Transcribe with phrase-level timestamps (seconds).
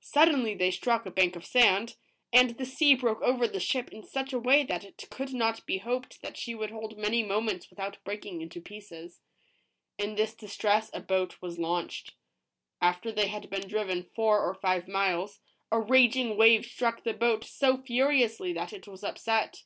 [0.00, 1.94] Suddenly they struck a bank of sand,
[2.32, 5.64] and the sea broke over the ship in such a way that it could not
[5.66, 7.30] be hoped that she would hold 136 ROBINSON CRUSOE.
[7.30, 9.20] many moments without breaking into pieces.
[9.98, 12.16] In this distress a boat was launched.
[12.80, 15.38] After they had been driven four or five miles,
[15.70, 19.62] a raging wave struck the boat so furiously that it was upset.